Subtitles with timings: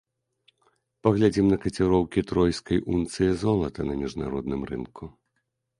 [1.07, 5.03] Паглядзім на каціроўкі тройскай унцыі золата на міжнародным рынку.